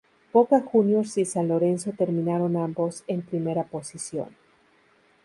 [0.33, 4.35] Boca Juniors y San Lorenzo terminaron ambos en primera posición.